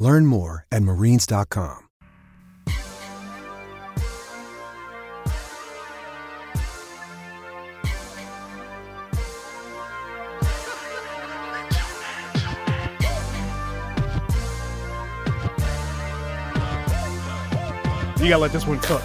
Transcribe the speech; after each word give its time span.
Learn 0.00 0.24
more 0.24 0.66
at 0.72 0.82
marines.com. 0.82 1.86
You 18.20 18.28
gotta 18.28 18.38
let 18.38 18.52
this 18.52 18.66
one 18.66 18.78
cook. 18.80 19.02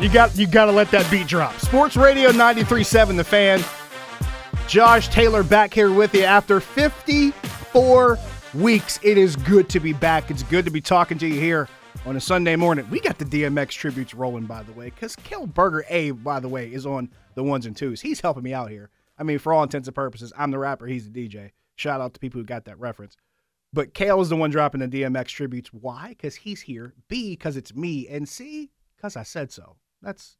You 0.00 0.10
got 0.10 0.36
you 0.36 0.46
got 0.46 0.66
to 0.66 0.72
let 0.72 0.90
that 0.90 1.10
beat 1.10 1.26
drop. 1.26 1.58
Sports 1.60 1.96
Radio 1.96 2.30
93.7 2.30 3.16
The 3.16 3.24
Fan. 3.24 3.64
Josh 4.68 5.08
Taylor 5.08 5.42
back 5.42 5.74
here 5.74 5.92
with 5.92 6.14
you 6.14 6.24
after 6.24 6.58
54 6.58 8.18
weeks. 8.54 8.98
It 9.02 9.18
is 9.18 9.36
good 9.36 9.68
to 9.68 9.78
be 9.78 9.92
back. 9.92 10.30
It's 10.30 10.42
good 10.42 10.64
to 10.64 10.70
be 10.70 10.80
talking 10.80 11.18
to 11.18 11.26
you 11.26 11.38
here 11.38 11.68
on 12.06 12.16
a 12.16 12.20
Sunday 12.20 12.56
morning. 12.56 12.88
We 12.90 13.00
got 13.00 13.18
the 13.18 13.24
DMX 13.24 13.70
tributes 13.70 14.14
rolling, 14.14 14.46
by 14.46 14.62
the 14.62 14.72
way, 14.72 14.86
because 14.86 15.16
Kel 15.16 15.46
Berger 15.46 15.84
A, 15.88 16.12
by 16.12 16.40
the 16.40 16.48
way, 16.48 16.72
is 16.72 16.86
on 16.86 17.10
the 17.34 17.42
ones 17.42 17.66
and 17.66 17.76
twos. 17.76 18.00
He's 18.00 18.20
helping 18.20 18.42
me 18.42 18.54
out 18.54 18.70
here. 18.70 18.90
I 19.18 19.22
mean, 19.22 19.38
for 19.38 19.52
all 19.52 19.62
intents 19.62 19.86
and 19.86 19.94
purposes, 19.94 20.32
I'm 20.36 20.50
the 20.50 20.58
rapper, 20.58 20.86
he's 20.86 21.10
the 21.10 21.28
DJ. 21.28 21.50
Shout 21.76 22.00
out 22.00 22.14
to 22.14 22.20
people 22.20 22.40
who 22.40 22.44
got 22.46 22.64
that 22.64 22.80
reference. 22.80 23.16
But 23.72 23.92
Kale 23.92 24.20
is 24.20 24.28
the 24.28 24.36
one 24.36 24.50
dropping 24.50 24.80
the 24.80 24.88
DMX 24.88 25.26
tributes. 25.26 25.72
Why? 25.72 26.08
Because 26.10 26.36
he's 26.36 26.62
here. 26.62 26.94
B, 27.08 27.32
because 27.32 27.56
it's 27.56 27.74
me. 27.74 28.08
And 28.08 28.28
C, 28.28 28.70
because 28.96 29.16
I 29.16 29.24
said 29.24 29.52
so. 29.52 29.76
That's 30.00 30.36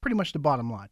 pretty 0.00 0.14
much 0.14 0.32
the 0.32 0.38
bottom 0.38 0.70
line. 0.70 0.88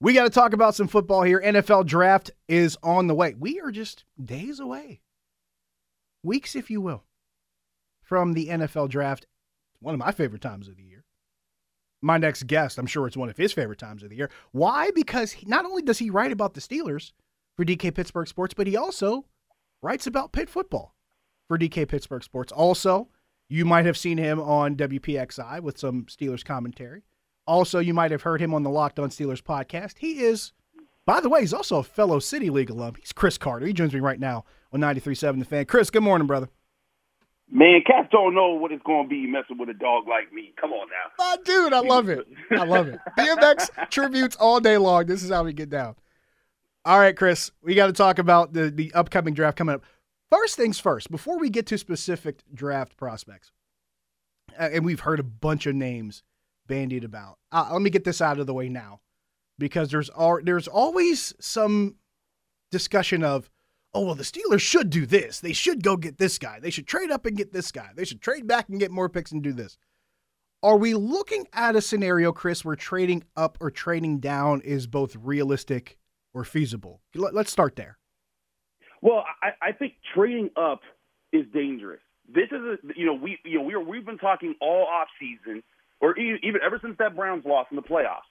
We 0.00 0.12
got 0.12 0.24
to 0.24 0.30
talk 0.30 0.52
about 0.52 0.76
some 0.76 0.86
football 0.86 1.22
here. 1.22 1.40
NFL 1.44 1.86
draft 1.86 2.30
is 2.46 2.78
on 2.82 3.08
the 3.08 3.14
way. 3.14 3.34
We 3.36 3.60
are 3.60 3.72
just 3.72 4.04
days 4.22 4.60
away, 4.60 5.00
weeks, 6.22 6.54
if 6.54 6.70
you 6.70 6.80
will, 6.80 7.04
from 8.02 8.34
the 8.34 8.48
NFL 8.48 8.90
draft. 8.90 9.26
One 9.80 9.94
of 9.94 9.98
my 10.00 10.12
favorite 10.12 10.42
times 10.42 10.68
of 10.68 10.76
the 10.76 10.84
year. 10.84 11.04
My 12.00 12.16
next 12.16 12.46
guest, 12.46 12.78
I'm 12.78 12.86
sure 12.86 13.08
it's 13.08 13.16
one 13.16 13.28
of 13.28 13.36
his 13.36 13.52
favorite 13.52 13.80
times 13.80 14.04
of 14.04 14.10
the 14.10 14.16
year. 14.16 14.30
Why? 14.52 14.92
Because 14.94 15.32
he, 15.32 15.46
not 15.46 15.64
only 15.64 15.82
does 15.82 15.98
he 15.98 16.10
write 16.10 16.30
about 16.30 16.54
the 16.54 16.60
Steelers 16.60 17.12
for 17.56 17.64
DK 17.64 17.92
Pittsburgh 17.92 18.28
Sports, 18.28 18.54
but 18.54 18.68
he 18.68 18.76
also 18.76 19.24
writes 19.82 20.06
about 20.06 20.32
Pitt 20.32 20.48
football 20.48 20.94
for 21.48 21.58
DK 21.58 21.88
Pittsburgh 21.88 22.22
Sports. 22.22 22.52
Also, 22.52 23.08
you 23.48 23.64
might 23.64 23.84
have 23.84 23.96
seen 23.96 24.18
him 24.18 24.38
on 24.38 24.76
WPXI 24.76 25.60
with 25.60 25.76
some 25.76 26.04
Steelers 26.04 26.44
commentary. 26.44 27.02
Also, 27.48 27.78
you 27.78 27.94
might 27.94 28.10
have 28.10 28.20
heard 28.20 28.42
him 28.42 28.52
on 28.52 28.62
the 28.62 28.68
Locked 28.68 28.98
On 28.98 29.08
Steelers 29.08 29.40
podcast. 29.42 29.94
He 29.96 30.20
is, 30.20 30.52
by 31.06 31.18
the 31.18 31.30
way, 31.30 31.40
he's 31.40 31.54
also 31.54 31.78
a 31.78 31.82
fellow 31.82 32.18
City 32.18 32.50
League 32.50 32.68
alum. 32.68 32.96
He's 33.00 33.10
Chris 33.10 33.38
Carter. 33.38 33.64
He 33.64 33.72
joins 33.72 33.94
me 33.94 34.00
right 34.00 34.20
now 34.20 34.44
on 34.70 34.80
93.7 34.80 35.38
The 35.38 35.44
Fan. 35.46 35.64
Chris, 35.64 35.88
good 35.88 36.02
morning, 36.02 36.26
brother. 36.26 36.50
Man, 37.50 37.80
cats 37.86 38.08
don't 38.12 38.34
know 38.34 38.50
what 38.50 38.70
it's 38.70 38.82
going 38.82 39.04
to 39.04 39.08
be 39.08 39.26
messing 39.26 39.56
with 39.56 39.70
a 39.70 39.74
dog 39.74 40.06
like 40.06 40.30
me. 40.30 40.52
Come 40.60 40.72
on 40.72 40.88
now. 40.88 41.10
Oh, 41.18 41.38
dude, 41.42 41.72
I 41.72 41.80
love 41.80 42.10
it. 42.10 42.26
I 42.50 42.64
love 42.64 42.88
it. 42.88 43.00
DMX 43.18 43.88
tributes 43.88 44.36
all 44.36 44.60
day 44.60 44.76
long. 44.76 45.06
This 45.06 45.22
is 45.22 45.30
how 45.30 45.42
we 45.42 45.54
get 45.54 45.70
down. 45.70 45.96
All 46.84 46.98
right, 46.98 47.16
Chris, 47.16 47.50
we 47.62 47.74
got 47.74 47.86
to 47.86 47.94
talk 47.94 48.18
about 48.18 48.52
the, 48.52 48.70
the 48.70 48.92
upcoming 48.92 49.32
draft 49.32 49.56
coming 49.56 49.74
up. 49.74 49.84
First 50.30 50.56
things 50.56 50.78
first, 50.78 51.10
before 51.10 51.38
we 51.38 51.48
get 51.48 51.64
to 51.68 51.78
specific 51.78 52.42
draft 52.52 52.98
prospects, 52.98 53.52
uh, 54.60 54.68
and 54.70 54.84
we've 54.84 55.00
heard 55.00 55.18
a 55.18 55.24
bunch 55.24 55.64
of 55.64 55.74
names 55.74 56.22
bandied 56.68 57.02
about. 57.02 57.38
Uh, 57.50 57.68
let 57.72 57.82
me 57.82 57.90
get 57.90 58.04
this 58.04 58.20
out 58.20 58.38
of 58.38 58.46
the 58.46 58.54
way 58.54 58.68
now, 58.68 59.00
because 59.58 59.90
there's 59.90 60.10
al- 60.10 60.40
there's 60.42 60.68
always 60.68 61.34
some 61.40 61.96
discussion 62.70 63.24
of, 63.24 63.50
oh 63.92 64.04
well, 64.04 64.14
the 64.14 64.22
Steelers 64.22 64.60
should 64.60 64.90
do 64.90 65.04
this. 65.06 65.40
They 65.40 65.52
should 65.52 65.82
go 65.82 65.96
get 65.96 66.18
this 66.18 66.38
guy. 66.38 66.60
They 66.60 66.70
should 66.70 66.86
trade 66.86 67.10
up 67.10 67.26
and 67.26 67.36
get 67.36 67.52
this 67.52 67.72
guy. 67.72 67.90
They 67.96 68.04
should 68.04 68.20
trade 68.20 68.46
back 68.46 68.68
and 68.68 68.78
get 68.78 68.92
more 68.92 69.08
picks 69.08 69.32
and 69.32 69.42
do 69.42 69.52
this. 69.52 69.76
Are 70.62 70.76
we 70.76 70.94
looking 70.94 71.46
at 71.52 71.74
a 71.76 71.80
scenario, 71.80 72.32
Chris, 72.32 72.64
where 72.64 72.76
trading 72.76 73.24
up 73.36 73.58
or 73.60 73.70
trading 73.70 74.18
down 74.18 74.60
is 74.60 74.86
both 74.86 75.16
realistic 75.16 75.96
or 76.34 76.44
feasible? 76.44 77.00
Let- 77.14 77.34
Let's 77.34 77.50
start 77.50 77.74
there. 77.76 77.98
Well, 79.00 79.24
I, 79.42 79.68
I 79.68 79.72
think 79.72 79.94
trading 80.14 80.50
up 80.56 80.80
is 81.32 81.46
dangerous. 81.54 82.00
This 82.28 82.48
is 82.50 82.58
a, 82.60 82.76
you 82.94 83.06
know 83.06 83.14
we 83.14 83.38
you 83.44 83.58
know 83.58 83.64
we 83.64 83.72
are, 83.74 83.80
we've 83.80 84.04
been 84.04 84.18
talking 84.18 84.54
all 84.60 84.84
off 84.86 85.08
season 85.18 85.62
or 86.00 86.16
even 86.18 86.60
ever 86.64 86.78
since 86.82 86.96
that 86.98 87.16
Browns 87.16 87.44
loss 87.44 87.66
in 87.70 87.76
the 87.76 87.82
playoffs. 87.82 88.28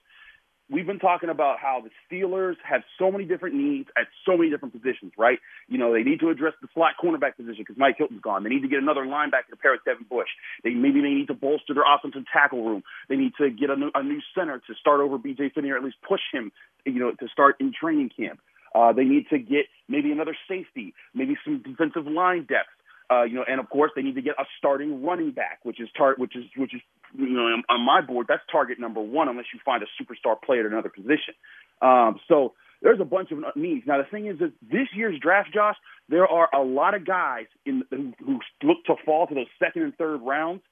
We've 0.70 0.86
been 0.86 0.98
talking 0.98 1.30
about 1.30 1.58
how 1.58 1.82
the 1.82 1.88
Steelers 2.04 2.56
have 2.62 2.82
so 2.98 3.10
many 3.10 3.24
different 3.24 3.54
needs 3.54 3.88
at 3.96 4.06
so 4.26 4.36
many 4.36 4.50
different 4.50 4.74
positions, 4.74 5.12
right? 5.16 5.38
You 5.66 5.78
know, 5.78 5.94
they 5.94 6.02
need 6.02 6.20
to 6.20 6.28
address 6.28 6.52
the 6.60 6.68
slot 6.74 6.92
cornerback 7.02 7.36
position 7.36 7.64
because 7.64 7.78
Mike 7.78 7.96
Hilton's 7.96 8.20
gone. 8.20 8.42
They 8.44 8.50
need 8.50 8.60
to 8.60 8.68
get 8.68 8.78
another 8.78 9.06
linebacker 9.06 9.48
to 9.48 9.56
pair 9.56 9.72
with 9.72 9.84
Devin 9.86 10.04
Bush. 10.10 10.28
They 10.62 10.74
maybe 10.74 11.00
they 11.00 11.14
need 11.14 11.28
to 11.28 11.34
bolster 11.34 11.72
their 11.72 11.88
offensive 11.88 12.24
tackle 12.30 12.62
room. 12.62 12.82
They 13.08 13.16
need 13.16 13.32
to 13.40 13.48
get 13.48 13.70
a 13.70 13.76
new, 13.76 13.90
a 13.94 14.02
new 14.02 14.20
center 14.36 14.58
to 14.58 14.74
start 14.78 15.00
over 15.00 15.16
B.J. 15.16 15.52
Finney 15.54 15.70
or 15.70 15.78
at 15.78 15.84
least 15.84 15.96
push 16.06 16.20
him, 16.32 16.52
you 16.84 17.00
know, 17.00 17.12
to 17.12 17.28
start 17.32 17.56
in 17.60 17.72
training 17.72 18.10
camp. 18.14 18.38
Uh, 18.74 18.92
they 18.92 19.04
need 19.04 19.24
to 19.30 19.38
get 19.38 19.66
maybe 19.88 20.12
another 20.12 20.36
safety, 20.46 20.92
maybe 21.14 21.36
some 21.44 21.62
defensive 21.62 22.06
line 22.06 22.40
depth. 22.40 22.68
Uh, 23.10 23.22
you 23.22 23.34
know, 23.34 23.44
and 23.48 23.58
of 23.58 23.70
course 23.70 23.90
they 23.96 24.02
need 24.02 24.16
to 24.16 24.22
get 24.22 24.34
a 24.38 24.44
starting 24.58 25.02
running 25.02 25.30
back, 25.30 25.60
which 25.62 25.80
is 25.80 25.88
tar- 25.96 26.16
which 26.18 26.36
is 26.36 26.44
which 26.56 26.74
is 26.74 26.82
you 27.14 27.30
know 27.30 27.62
on, 27.68 27.80
my 27.80 28.00
board 28.00 28.26
that's 28.28 28.42
target 28.50 28.78
number 28.78 29.00
one 29.00 29.28
unless 29.28 29.46
you 29.52 29.60
find 29.64 29.82
a 29.82 29.86
superstar 30.02 30.40
player 30.40 30.66
at 30.66 30.72
another 30.72 30.88
position. 30.88 31.34
Um, 31.80 32.18
so 32.28 32.54
there's 32.82 33.00
a 33.00 33.04
bunch 33.04 33.30
of 33.32 33.38
needs. 33.56 33.86
Now 33.86 33.98
the 33.98 34.08
thing 34.08 34.26
is 34.26 34.38
that 34.38 34.52
this 34.62 34.88
year's 34.94 35.18
draft, 35.20 35.52
Josh, 35.52 35.76
there 36.08 36.26
are 36.26 36.48
a 36.54 36.62
lot 36.62 36.94
of 36.94 37.06
guys 37.06 37.46
in 37.64 37.82
who, 37.90 38.12
who 38.24 38.40
look 38.62 38.84
to 38.86 38.94
fall 39.04 39.26
to 39.26 39.34
those 39.34 39.46
second 39.58 39.82
and 39.82 39.96
third 39.96 40.20
rounds 40.22 40.62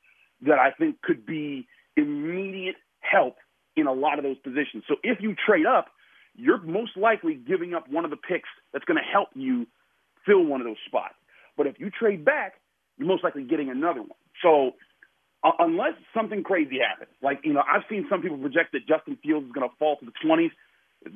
that 0.42 0.58
I 0.58 0.70
think 0.70 1.00
could 1.02 1.26
be 1.26 1.66
immediate 1.97 2.76
help 3.00 3.36
in 3.76 3.86
a 3.86 3.92
lot 3.92 4.18
of 4.18 4.24
those 4.24 4.38
positions. 4.38 4.84
So 4.88 4.97
if 5.03 5.18
you 5.20 5.34
trade 5.34 5.66
up, 5.66 5.86
you're 6.34 6.60
most 6.60 6.97
likely 6.97 7.34
giving 7.34 7.74
up 7.74 7.88
one 7.88 8.04
of 8.04 8.10
the 8.10 8.16
picks 8.16 8.48
that's 8.72 8.84
going 8.84 8.98
to 8.98 9.10
help 9.10 9.28
you 9.34 9.66
fill 10.26 10.44
one 10.44 10.60
of 10.60 10.66
those 10.66 10.76
spots. 10.86 11.14
But 11.56 11.66
if 11.66 11.80
you 11.80 11.91
trade 11.91 12.24
back, 12.24 12.54
you're 12.98 13.08
most 13.08 13.24
likely 13.24 13.44
getting 13.44 13.70
another 13.70 14.00
one. 14.00 14.18
So 14.42 14.72
unless 15.42 15.94
something 16.14 16.42
crazy 16.42 16.78
happens, 16.78 17.10
like 17.22 17.41
you 17.44 17.52
know, 17.52 17.62
I've 17.62 17.82
seen 17.88 18.06
some 18.10 18.22
people 18.22 18.38
project 18.38 18.72
that 18.72 18.86
Justin 18.86 19.19
Fields 19.22 19.47
is 19.47 19.52
going 19.52 19.69
to 19.69 19.74
fall 19.78 19.97
to 19.97 20.04
the 20.04 20.12
20s. 20.24 20.50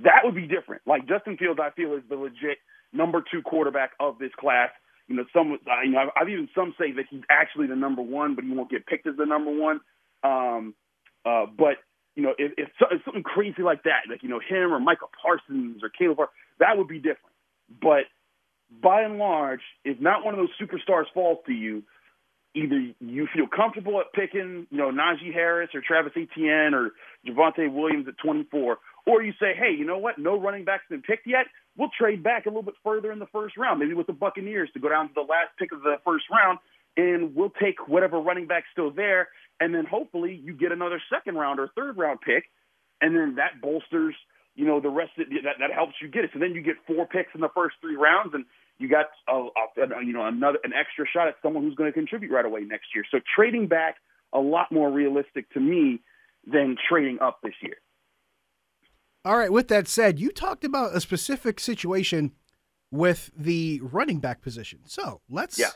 That 0.05 0.23
would 0.25 0.35
be 0.35 0.47
different. 0.47 0.83
Like 0.87 1.09
Justin 1.09 1.37
Fields, 1.37 1.59
I 1.63 1.71
feel 1.71 1.95
is 1.95 2.03
the 2.09 2.17
legit 2.17 2.59
number 2.93 3.23
two 3.31 3.43
quarterback 3.43 3.93
of 3.99 4.19
this 4.19 4.31
class. 4.39 4.71
You 5.09 5.17
know, 5.17 5.25
some 5.33 5.53
uh, 5.53 5.83
you 5.85 5.93
know, 5.93 5.99
I've, 5.99 6.09
I've 6.23 6.29
even 6.29 6.49
some 6.55 6.75
say 6.79 6.93
that 6.93 7.07
he's 7.11 7.23
actually 7.31 7.67
the 7.67 7.77
number 7.77 8.03
one, 8.03 8.35
but 8.35 8.45
he 8.45 8.51
won't 8.51 8.71
get 8.71 8.87
picked 8.87 9.07
as 9.07 9.17
the 9.17 9.27
number 9.27 9.51
one. 9.51 9.81
Um, 10.23 10.75
uh, 11.25 11.47
but 11.47 11.79
you 12.15 12.23
know, 12.23 12.35
if, 12.39 12.53
if, 12.57 12.69
if 12.91 13.05
something 13.05 13.23
crazy 13.23 13.63
like 13.63 13.83
that, 13.85 14.03
like 14.09 14.23
you 14.23 14.29
know, 14.29 14.41
him 14.41 14.73
or 14.73 14.79
Micah 14.79 15.07
Parsons 15.21 15.83
or 15.83 15.89
Caleb, 15.89 16.29
that 16.59 16.77
would 16.77 16.89
be 16.89 16.99
different. 16.99 17.35
But 17.81 18.05
by 18.71 19.03
and 19.03 19.19
large, 19.19 19.63
if 19.85 20.01
not 20.01 20.25
one 20.25 20.35
of 20.35 20.39
those 20.39 20.55
superstars 20.61 21.05
falls 21.13 21.39
to 21.47 21.53
you, 21.53 21.83
either 22.55 22.81
you 23.01 23.29
feel 23.35 23.47
comfortable 23.47 24.01
at 24.01 24.13
picking, 24.13 24.67
you 24.71 24.79
know, 24.79 24.91
Najee 24.91 25.33
Harris 25.33 25.71
or 25.75 25.81
Travis 25.87 26.13
Etienne 26.17 26.75
or 26.75 26.91
Javonte 27.27 27.73
Williams 27.73 28.09
at 28.09 28.19
24, 28.19 28.79
or 29.07 29.23
you 29.23 29.33
say, 29.41 29.55
hey, 29.57 29.75
you 29.77 29.85
know 29.85 29.99
what? 29.99 30.19
No 30.19 30.39
running 30.39 30.65
backs 30.65 30.85
been 30.91 31.03
picked 31.03 31.27
yet. 31.27 31.47
We'll 31.77 31.91
trade 31.99 32.23
back 32.23 32.47
a 32.47 32.49
little 32.49 32.63
bit 32.63 32.75
further 32.83 33.13
in 33.13 33.19
the 33.19 33.27
first 33.33 33.57
round, 33.57 33.79
maybe 33.79 33.95
with 33.95 34.07
the 34.07 34.13
Buccaneers 34.13 34.69
to 34.75 34.81
go 34.81 34.89
down 34.89 35.09
to 35.09 35.15
the 35.15 35.21
last 35.21 35.57
pick 35.59 35.73
of 35.73 35.83
the 35.83 35.97
first 36.05 36.25
round, 36.31 36.59
and 36.97 37.35
we'll 37.35 37.53
take 37.63 37.89
whatever 37.89 38.19
running 38.19 38.47
back's 38.47 38.67
still 38.73 38.91
there, 38.91 39.29
and 39.61 39.75
then 39.75 39.87
hopefully 39.87 40.35
you 40.43 40.53
get 40.53 40.73
another 40.73 41.01
second 41.13 41.37
round 41.37 41.61
or 41.61 41.71
third 41.77 41.97
round 41.97 42.21
pick, 42.21 42.45
and 43.01 43.17
then 43.17 43.37
that 43.37 43.61
bolsters, 43.63 44.15
you 44.57 44.67
know, 44.67 44.81
the 44.81 44.91
rest 44.91 45.13
of 45.19 45.29
that 45.29 45.55
that 45.61 45.73
helps 45.73 45.95
you 46.03 46.09
get 46.09 46.25
it. 46.25 46.31
So 46.33 46.41
then 46.41 46.53
you 46.53 46.63
get 46.63 46.75
four 46.87 47.07
picks 47.07 47.35
in 47.35 47.41
the 47.41 47.49
first 47.55 47.77
three 47.81 47.97
rounds, 47.97 48.35
and 48.35 48.45
you 48.81 48.89
got 48.89 49.07
a, 49.29 49.35
a, 49.35 50.05
you 50.05 50.13
know 50.13 50.27
another 50.27 50.59
an 50.65 50.73
extra 50.73 51.05
shot 51.07 51.29
at 51.29 51.35
someone 51.43 51.63
who's 51.63 51.75
going 51.75 51.89
to 51.89 51.93
contribute 51.93 52.33
right 52.33 52.45
away 52.45 52.63
next 52.63 52.87
year. 52.95 53.05
So 53.11 53.19
trading 53.37 53.69
back 53.69 53.97
a 54.33 54.41
lot 54.41 54.73
more 54.73 54.91
realistic 54.91 55.51
to 55.51 55.61
me 55.61 56.01
than 56.47 56.77
trading 56.89 57.19
up 57.21 57.41
this 57.43 57.53
year. 57.63 57.77
All 59.25 59.37
right. 59.37 59.53
With 59.53 59.69
that 59.69 59.87
said, 59.87 60.19
you 60.19 60.31
talked 60.31 60.65
about 60.65 60.97
a 60.97 61.01
specific 61.01 61.61
situation 61.61 62.33
with 62.91 63.31
the 63.37 63.81
running 63.83 64.19
back 64.19 64.41
position. 64.41 64.81
So 64.87 65.21
let's 65.29 65.59
yeah. 65.59 65.71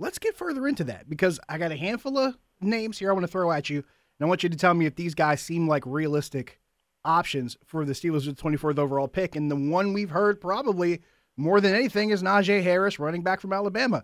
let's 0.00 0.18
get 0.18 0.36
further 0.36 0.66
into 0.66 0.82
that 0.84 1.08
because 1.08 1.38
I 1.48 1.58
got 1.58 1.70
a 1.70 1.76
handful 1.76 2.18
of 2.18 2.36
names 2.60 2.98
here 2.98 3.10
I 3.10 3.12
want 3.12 3.22
to 3.22 3.30
throw 3.30 3.52
at 3.52 3.70
you, 3.70 3.78
and 3.78 4.26
I 4.26 4.28
want 4.28 4.42
you 4.42 4.48
to 4.48 4.56
tell 4.56 4.74
me 4.74 4.86
if 4.86 4.96
these 4.96 5.14
guys 5.14 5.40
seem 5.40 5.68
like 5.68 5.84
realistic 5.86 6.60
options 7.04 7.56
for 7.64 7.84
the 7.84 7.92
Steelers 7.92 8.26
with 8.26 8.36
the 8.36 8.42
24th 8.42 8.78
overall 8.78 9.06
pick. 9.06 9.36
And 9.36 9.48
the 9.48 9.56
one 9.56 9.92
we've 9.92 10.10
heard 10.10 10.40
probably 10.40 11.00
more 11.38 11.60
than 11.60 11.74
anything 11.74 12.10
is 12.10 12.22
Najee 12.22 12.62
Harris, 12.62 12.98
running 12.98 13.22
back 13.22 13.40
from 13.40 13.52
Alabama. 13.52 14.02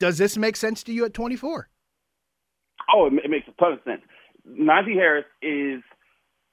Does 0.00 0.16
this 0.18 0.36
make 0.36 0.56
sense 0.56 0.82
to 0.84 0.92
you 0.92 1.04
at 1.04 1.14
24? 1.14 1.68
Oh, 2.94 3.06
it, 3.06 3.30
makes 3.30 3.46
a 3.46 3.52
ton 3.60 3.74
of 3.74 3.80
sense. 3.84 4.00
Najee 4.48 4.94
Harris 4.94 5.26
is 5.42 5.82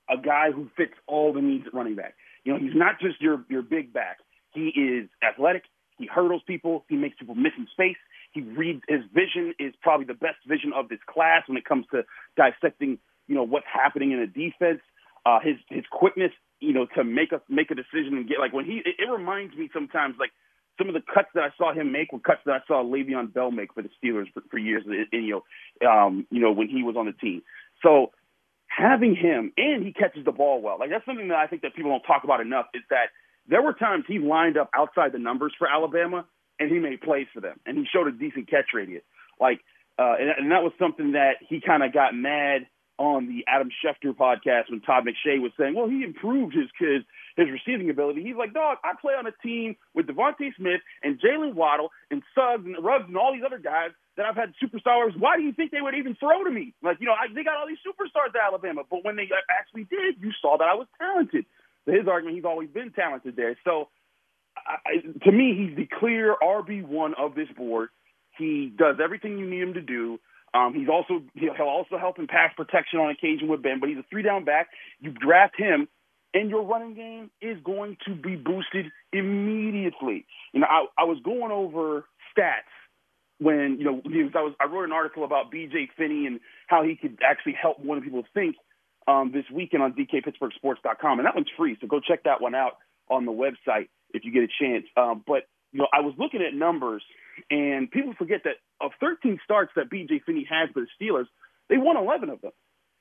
a 0.10 0.18
guy 0.22 0.52
who 0.52 0.70
fits 0.76 0.94
all 1.08 1.34
the 1.34 1.42
needs 1.42 1.66
at 1.66 1.74
running 1.74 1.96
back. 1.96 2.16
You 2.44 2.54
know, 2.54 2.60
he's 2.60 2.76
not 2.76 3.00
just 3.00 3.22
your 3.22 3.44
your 3.50 3.62
big 3.62 3.92
back. 3.92 4.18
He 4.54 4.68
is 4.70 5.10
athletic. 5.24 5.64
He 5.98 6.06
hurdles 6.06 6.42
people. 6.46 6.86
He 6.90 6.96
makes 6.96 7.16
people 7.18 7.36
miss 7.36 7.54
in 7.58 7.68
space. 7.72 7.98
He 8.34 8.42
reads. 8.42 8.82
His 8.88 9.02
vision 9.14 9.54
is 9.60 9.74
probably 9.82 10.06
the 10.06 10.14
best 10.14 10.38
vision 10.48 10.72
of 10.76 10.90
this 10.90 11.00
class 11.10 11.44
when 11.48 11.58
it 11.58 11.66
comes 11.66 11.86
to 11.92 12.04
dissecting, 12.36 13.00
you 13.28 13.36
know, 13.36 13.44
what's 13.44 13.66
happening 13.72 14.12
in 14.12 14.20
a 14.20 14.28
defense. 14.28 14.82
Uh, 15.28 15.40
his 15.44 15.58
his 15.68 15.84
quickness, 15.92 16.32
you 16.62 16.72
know, 16.72 16.88
to 16.96 17.04
make 17.04 17.34
a 17.34 17.42
make 17.50 17.70
a 17.70 17.76
decision 17.76 18.16
and 18.16 18.30
get 18.30 18.40
like 18.40 18.54
when 18.54 18.64
he. 18.64 18.78
It, 18.78 18.96
it 18.98 19.12
reminds 19.12 19.54
me 19.58 19.70
sometimes 19.74 20.16
like 20.18 20.32
some 20.78 20.88
of 20.88 20.94
the 20.94 21.02
cuts 21.02 21.28
that 21.36 21.44
I 21.44 21.50
saw 21.58 21.74
him 21.74 21.92
make 21.92 22.14
were 22.14 22.20
cuts 22.20 22.42
that 22.46 22.54
I 22.54 22.60
saw 22.66 22.82
Le'Veon 22.84 23.34
Bell 23.34 23.52
make 23.52 23.74
for 23.74 23.82
the 23.82 23.90
Steelers 23.98 24.32
for, 24.34 24.42
for 24.50 24.58
years. 24.58 24.84
And, 24.86 25.26
you 25.26 25.44
know, 25.82 25.90
um, 25.90 26.28
you 26.30 26.40
know 26.40 26.54
when 26.54 26.70
he 26.70 26.82
was 26.82 26.96
on 26.96 27.08
the 27.08 27.12
team. 27.12 27.42
So 27.84 28.12
having 28.68 29.16
him 29.16 29.52
and 29.58 29.84
he 29.84 29.92
catches 29.92 30.24
the 30.24 30.32
ball 30.32 30.62
well. 30.62 30.78
Like 30.80 30.92
that's 30.92 31.06
something 31.06 31.28
that 31.30 31.38
I 31.38 31.48
think 31.48 31.62
that 31.64 31.76
people 31.76 31.92
don't 31.92 32.04
talk 32.04 32.24
about 32.24 32.40
enough 32.40 32.68
is 32.74 32.84
that 32.90 33.08
there 33.50 33.62
were 33.62 33.74
times 33.74 34.06
he 34.08 34.20
lined 34.20 34.58
up 34.58 34.70
outside 34.76 35.12
the 35.12 35.20
numbers 35.20 35.54
for 35.58 35.68
Alabama 35.68 36.26
and 36.60 36.72
he 36.72 36.80
made 36.80 37.02
plays 37.02 37.28
for 37.34 37.42
them 37.42 37.60
and 37.66 37.78
he 37.78 37.86
showed 37.92 38.08
a 38.08 38.12
decent 38.12 38.50
catch 38.50 38.68
radius. 38.74 39.04
Like 39.40 39.60
uh 40.00 40.16
and, 40.20 40.30
and 40.38 40.52
that 40.52 40.64
was 40.64 40.74
something 40.80 41.14
that 41.14 41.38
he 41.48 41.60
kind 41.60 41.84
of 41.84 41.94
got 41.94 42.14
mad 42.14 42.68
on 42.98 43.28
the 43.28 43.46
Adam 43.48 43.70
Schefter 43.70 44.16
podcast 44.16 44.70
when 44.70 44.82
Todd 44.82 45.06
McShay 45.06 45.40
was 45.42 45.52
saying, 45.60 45.76
well, 45.76 45.88
he 45.88 46.04
improved 46.04 46.56
his 46.56 46.68
his 46.80 47.04
his 47.36 47.48
receiving 47.52 47.90
ability. 47.90 48.24
He's 48.24 48.36
like, 48.36 48.54
dog, 48.54 48.78
I 48.84 48.94
play 49.00 49.14
on 49.14 49.28
a 49.28 49.36
team 49.44 49.76
with 49.94 50.08
DeVonta 50.08 50.50
Smith 50.58 50.82
and 51.04 51.20
Jaylen 51.22 51.54
Waddle 51.54 51.92
and 52.10 52.24
Suggs 52.34 52.66
and 52.66 52.76
Ruggs 52.84 53.06
and 53.08 53.18
all 53.18 53.34
these 53.34 53.46
other 53.46 53.60
guys 53.60 53.92
that 54.18 54.26
I've 54.26 54.36
had 54.36 54.54
superstars. 54.62 55.18
Why 55.18 55.38
do 55.38 55.44
you 55.44 55.54
think 55.54 55.72
they 55.72 55.82
would 55.82 55.94
even 55.94 56.16
throw 56.16 56.44
to 56.44 56.50
me? 56.50 56.74
Like, 56.82 56.98
you 57.00 57.06
know, 57.06 57.14
I, 57.14 57.32
they 57.34 57.44
got 57.44 57.58
all 57.58 57.68
these 57.68 57.82
superstars 57.86 58.34
at 58.34 58.42
Alabama, 58.42 58.82
but 58.90 59.06
when 59.06 59.16
they 59.16 59.30
actually 59.50 59.86
did, 59.86 60.16
you 60.20 60.32
saw 60.42 60.58
that 60.58 60.68
I 60.68 60.74
was 60.74 60.88
talented. 60.98 61.46
So 61.86 61.92
his 61.92 62.08
argument, 62.08 62.36
he's 62.36 62.46
always 62.46 62.70
been 62.70 62.92
talented 62.92 63.36
there. 63.36 63.56
So 63.64 63.90
I, 64.58 65.02
to 65.24 65.32
me, 65.32 65.56
he's 65.56 65.78
the 65.78 65.88
clear 66.00 66.36
RB 66.42 66.84
one 66.84 67.14
of 67.14 67.36
this 67.36 67.48
board. 67.56 67.90
He 68.38 68.72
does 68.76 68.98
everything 69.04 69.38
you 69.38 69.50
need 69.50 69.62
him 69.62 69.74
to 69.76 69.82
do. 69.82 70.20
Um, 70.58 70.74
he's 70.74 70.90
also 70.90 71.22
he'll 71.36 71.68
also 71.68 71.98
help 71.98 72.18
in 72.20 72.28
pass 72.28 72.52
protection 72.56 73.00
on 73.00 73.12
occasion 73.12 73.48
with 73.48 73.62
Ben, 73.62 73.80
but 73.80 73.90
he's 73.90 73.98
a 73.98 74.06
three 74.10 74.24
down 74.24 74.44
back. 74.44 74.70
You 75.00 75.12
draft 75.12 75.56
him, 75.58 75.88
and 76.34 76.50
your 76.50 76.64
running 76.64 76.96
game 76.96 77.30
is 77.42 77.58
going 77.64 77.98
to 78.08 78.16
be 78.16 78.36
boosted 78.36 78.88
immediately. 79.14 80.26
You 80.54 80.62
know, 80.62 80.68
I, 80.70 80.86
I 80.98 81.04
was 81.04 81.20
going 81.24 81.52
over 81.52 82.06
stats 82.36 82.74
when 83.40 83.78
you 83.80 83.86
know 83.86 84.02
I 84.06 84.42
was 84.42 84.54
I 84.60 84.66
wrote 84.66 84.86
an 84.86 84.94
article 84.94 85.24
about 85.24 85.52
B.J. 85.52 85.90
Finney 85.96 86.26
and 86.26 86.40
how 86.68 86.84
he 86.84 86.96
could 86.96 87.20
actually 87.24 87.56
help 87.62 87.84
more 87.84 88.00
people 88.02 88.24
think 88.34 88.56
um, 89.08 89.32
this 89.32 89.46
weekend 89.54 89.84
on 89.84 89.94
DKPittsburghSports.com, 89.94 91.20
and 91.20 91.26
that 91.26 91.36
one's 91.36 91.48
free. 91.56 91.78
So 91.80 91.88
go 91.88 92.00
check 92.00 92.24
that 92.24 92.42
one 92.42 92.56
out 92.56 92.78
on 93.10 93.26
the 93.26 93.32
website 93.32 93.90
if 94.12 94.26
you 94.26 94.32
get 94.32 94.44
a 94.44 94.50
chance. 94.60 94.86
Um, 94.98 95.24
but 95.26 95.44
you 95.72 95.80
know, 95.80 95.88
I 95.94 96.02
was 96.02 96.16
looking 96.18 96.42
at 96.42 96.56
numbers, 96.56 97.04
and 97.52 97.92
people 97.92 98.14
forget 98.18 98.42
that 98.46 98.56
of 98.82 98.92
13 99.00 99.40
starts 99.44 99.72
that 99.76 99.90
B.J. 99.90 100.22
Finney 100.26 100.48
has 100.50 100.70
for 100.74 100.82
the 100.82 100.88
Steelers, 101.00 101.28
they 101.70 101.78
won 101.78 101.98
11 101.98 102.30
of 102.30 102.42
them. 102.42 102.52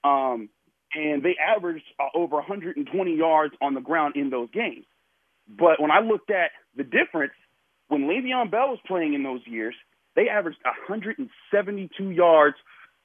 Um, 0.04 0.48
and 0.94 1.22
they 1.22 1.36
averaged 1.36 1.84
uh, 2.00 2.16
over 2.16 2.36
120 2.36 3.16
yards 3.16 3.54
on 3.60 3.74
the 3.74 3.80
ground 3.80 4.16
in 4.16 4.30
those 4.30 4.50
games. 4.50 4.86
But 5.48 5.80
when 5.80 5.90
I 5.90 6.00
looked 6.00 6.30
at 6.30 6.50
the 6.76 6.84
difference, 6.84 7.32
when 7.88 8.02
Le'Veon 8.02 8.50
Bell 8.50 8.68
was 8.68 8.78
playing 8.86 9.14
in 9.14 9.22
those 9.22 9.40
years, 9.46 9.74
they 10.14 10.28
averaged 10.28 10.58
172 10.64 12.10
yards 12.10 12.56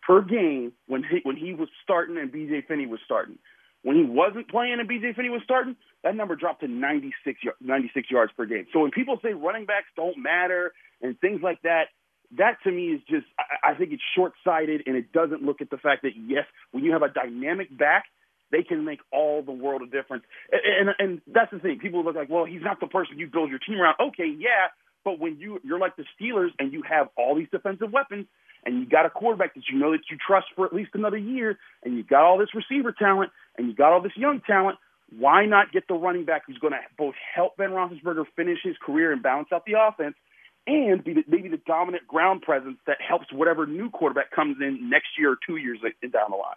per 0.02 0.22
game 0.22 0.72
when 0.88 1.04
he, 1.04 1.20
when 1.24 1.36
he 1.36 1.54
was 1.54 1.70
starting 1.84 2.18
and 2.18 2.32
B.J. 2.32 2.66
Finney 2.68 2.88
was 2.88 3.00
starting. 3.06 3.38
When 3.84 3.96
he 3.96 4.04
wasn't 4.04 4.50
playing 4.50 4.78
and 4.80 4.88
B.J. 4.88 5.14
Finney 5.14 5.30
was 5.30 5.42
starting, 5.44 5.76
that 6.04 6.16
number 6.16 6.36
dropped 6.36 6.62
to 6.62 6.68
96, 6.68 7.40
96 7.60 8.12
yards 8.12 8.32
per 8.36 8.46
game. 8.46 8.68
So 8.74 8.80
when 8.80 8.92
people 8.92 9.20
say 9.24 9.34
running 9.34 9.66
backs 9.66 9.88
don't 9.96 10.18
matter 10.18 10.74
and 11.02 11.20
things 11.20 11.42
like 11.44 11.62
that, 11.64 11.86
that 12.38 12.58
to 12.64 12.72
me 12.72 12.88
is 12.88 13.02
just 13.10 13.26
I, 13.38 13.72
I 13.72 13.76
think 13.76 13.92
it's 13.92 14.04
short 14.16 14.34
sighted 14.44 14.84
and 14.86 14.96
it 14.96 15.12
doesn't 15.12 15.44
look 15.44 15.62
at 15.62 15.70
the 15.70 15.78
fact 15.78 16.04
that 16.04 16.12
yes, 16.16 16.46
when 16.72 16.84
you 16.84 16.92
have 16.94 17.02
a 17.02 17.10
dynamic 17.10 17.76
back, 17.76 18.06
they 18.52 18.64
can 18.64 18.86
make 18.86 19.00
all 19.12 19.42
the 19.42 19.52
world 19.52 19.82
of 19.82 19.92
difference. 19.92 20.24
And, 20.52 20.90
and 20.90 20.96
and 21.00 21.22
that's 21.28 21.52
the 21.52 21.60
thing. 21.60 21.80
People 21.80 22.04
look 22.04 22.16
like, 22.16 22.30
well, 22.30 22.46
he's 22.46 22.62
not 22.62 22.80
the 22.80 22.88
person 22.88 23.20
you 23.20 23.28
build 23.28 23.50
your 23.50 23.60
team 23.60 23.80
around. 23.80 23.96
Okay, 24.00 24.28
yeah, 24.38 24.72
but 25.04 25.20
when 25.20 25.40
you 25.40 25.60
you're 25.64 25.80
like 25.80 25.96
the 25.96 26.06
Steelers 26.20 26.50
and 26.60 26.72
you 26.74 26.84
have 26.88 27.10
all 27.18 27.36
these 27.36 27.50
defensive 27.52 27.92
weapons 27.92 28.28
and 28.66 28.80
you 28.80 28.86
got 28.86 29.06
a 29.06 29.10
quarterback 29.10 29.56
that 29.56 29.64
you 29.72 29.80
know 29.80 29.92
that 29.92 30.02
you 30.10 30.18
trust 30.26 30.48
for 30.56 30.66
at 30.66 30.74
least 30.74 30.92
another 30.94 31.18
year 31.18 31.58
and 31.84 31.98
you 31.98 32.04
got 32.04 32.24
all 32.24 32.38
this 32.38 32.50
receiver 32.54 32.92
talent 32.92 33.32
and 33.58 33.68
you 33.68 33.76
got 33.76 33.92
all 33.92 34.02
this 34.02 34.16
young 34.16 34.42
talent, 34.46 34.78
why 35.18 35.46
not 35.46 35.72
get 35.72 35.88
the 35.88 35.94
running 35.94 36.26
back 36.26 36.44
who's 36.46 36.58
going 36.60 36.74
to 36.74 36.80
both 36.98 37.16
help 37.36 37.58
Ben 37.58 37.72
Roethlisberger 37.72 38.26
finish 38.36 38.60
his 38.64 38.76
career 38.86 39.12
and 39.12 39.24
balance 39.24 39.50
out 39.52 39.66
the 39.66 39.74
offense 39.80 40.16
and 40.68 41.04
be 41.04 41.14
the, 41.14 41.24
maybe 41.28 41.50
the 41.50 41.62
dominant 41.66 42.08
ground 42.08 42.42
presence 42.42 42.78
that 42.88 42.98
helps 43.06 43.32
whatever 43.32 43.66
new 43.66 43.90
quarterback 43.90 44.32
comes 44.32 44.58
in 44.62 44.90
next 44.90 45.10
year 45.18 45.32
or 45.32 45.38
two 45.46 45.58
years 45.58 45.80
down 45.82 46.30
the 46.30 46.36
line. 46.36 46.56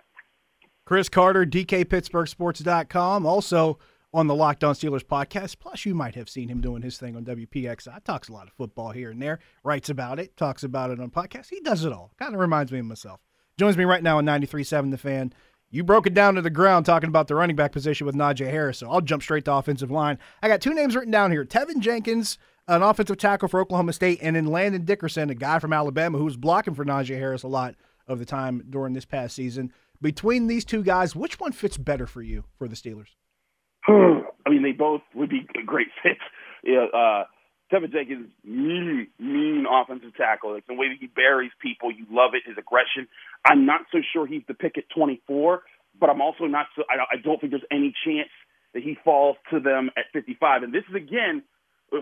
Chris 0.84 1.08
Carter, 1.08 1.46
DKPittsburghSports.com, 1.46 3.24
also 3.24 3.78
on 4.12 4.26
the 4.26 4.34
Locked 4.34 4.62
On 4.62 4.74
Steelers 4.74 5.04
podcast. 5.04 5.58
Plus, 5.58 5.86
you 5.86 5.94
might 5.94 6.14
have 6.14 6.28
seen 6.28 6.48
him 6.48 6.60
doing 6.60 6.82
his 6.82 6.98
thing 6.98 7.16
on 7.16 7.24
WPXI. 7.24 8.04
Talks 8.04 8.28
a 8.28 8.32
lot 8.32 8.46
of 8.46 8.52
football 8.52 8.90
here 8.90 9.10
and 9.10 9.20
there, 9.20 9.38
writes 9.62 9.88
about 9.88 10.18
it, 10.18 10.36
talks 10.36 10.62
about 10.62 10.90
it 10.90 11.00
on 11.00 11.10
podcasts. 11.10 11.48
He 11.48 11.60
does 11.60 11.84
it 11.84 11.92
all. 11.92 12.12
Kind 12.18 12.34
of 12.34 12.40
reminds 12.40 12.70
me 12.70 12.80
of 12.80 12.84
myself. 12.84 13.20
Joins 13.58 13.78
me 13.78 13.84
right 13.84 14.02
now 14.02 14.18
on 14.18 14.26
93.7 14.26 14.90
The 14.90 14.98
Fan. 14.98 15.32
You 15.70 15.82
broke 15.82 16.06
it 16.06 16.14
down 16.14 16.34
to 16.34 16.42
the 16.42 16.50
ground 16.50 16.86
talking 16.86 17.08
about 17.08 17.26
the 17.26 17.34
running 17.34 17.56
back 17.56 17.72
position 17.72 18.06
with 18.06 18.14
Najee 18.14 18.50
Harris, 18.50 18.78
so 18.78 18.90
I'll 18.90 19.00
jump 19.00 19.22
straight 19.22 19.46
to 19.46 19.54
offensive 19.54 19.90
line. 19.90 20.18
I 20.42 20.48
got 20.48 20.60
two 20.60 20.74
names 20.74 20.94
written 20.94 21.10
down 21.10 21.30
here 21.30 21.44
Teven 21.44 21.80
Jenkins– 21.80 22.36
an 22.68 22.82
offensive 22.82 23.18
tackle 23.18 23.48
for 23.48 23.60
Oklahoma 23.60 23.92
State, 23.92 24.18
and 24.22 24.36
then 24.36 24.46
Landon 24.46 24.84
Dickerson, 24.84 25.30
a 25.30 25.34
guy 25.34 25.58
from 25.58 25.72
Alabama 25.72 26.18
who 26.18 26.24
was 26.24 26.36
blocking 26.36 26.74
for 26.74 26.84
Najee 26.84 27.18
Harris 27.18 27.42
a 27.42 27.48
lot 27.48 27.74
of 28.06 28.18
the 28.18 28.24
time 28.24 28.64
during 28.68 28.92
this 28.92 29.04
past 29.04 29.34
season. 29.34 29.72
Between 30.00 30.46
these 30.46 30.64
two 30.64 30.82
guys, 30.82 31.14
which 31.14 31.40
one 31.40 31.52
fits 31.52 31.76
better 31.76 32.06
for 32.06 32.22
you 32.22 32.44
for 32.58 32.68
the 32.68 32.76
Steelers? 32.76 33.14
I 34.46 34.50
mean, 34.50 34.62
they 34.62 34.72
both 34.72 35.02
would 35.14 35.30
be 35.30 35.46
great 35.66 35.88
fits. 36.02 36.20
Yeah, 36.62 36.86
uh, 36.94 37.24
Teven 37.72 37.92
Jenkins, 37.92 38.30
mean, 38.44 39.08
mean 39.18 39.66
offensive 39.70 40.14
tackle. 40.16 40.54
Like 40.54 40.66
the 40.66 40.74
way 40.74 40.88
that 40.88 40.96
he 41.00 41.06
buries 41.06 41.52
people, 41.60 41.90
you 41.90 42.06
love 42.10 42.30
it. 42.34 42.42
His 42.46 42.56
aggression. 42.58 43.08
I'm 43.44 43.66
not 43.66 43.82
so 43.92 43.98
sure 44.12 44.26
he's 44.26 44.42
the 44.48 44.54
pick 44.54 44.78
at 44.78 44.84
24, 44.94 45.62
but 46.00 46.10
I'm 46.10 46.20
also 46.20 46.44
not 46.44 46.66
so. 46.76 46.82
I 46.88 47.16
don't 47.22 47.40
think 47.40 47.52
there's 47.52 47.62
any 47.70 47.94
chance 48.04 48.30
that 48.72 48.82
he 48.82 48.96
falls 49.04 49.36
to 49.50 49.60
them 49.60 49.90
at 49.96 50.04
55. 50.12 50.62
And 50.64 50.74
this 50.74 50.82
is 50.88 50.94
again 50.94 51.42